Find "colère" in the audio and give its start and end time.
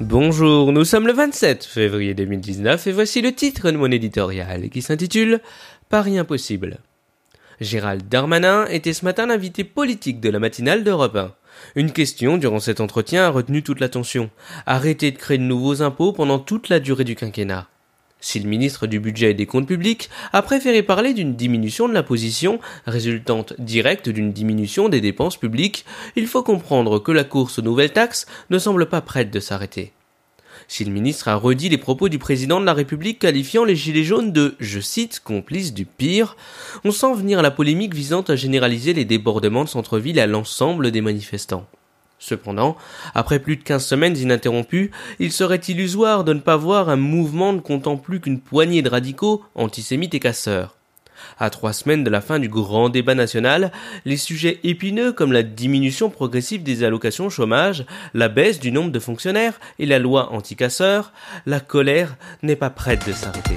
61.60-62.16